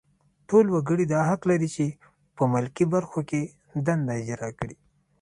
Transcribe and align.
ټول 0.49 0.65
وګړي 0.75 1.05
دا 1.13 1.21
حق 1.29 1.41
لري 1.51 1.69
چې 1.75 1.85
په 2.35 2.43
ملکي 2.53 2.85
برخو 2.93 3.19
کې 3.29 3.41
دنده 3.85 4.13
اجرا 4.21 4.49
کړي. 4.59 4.75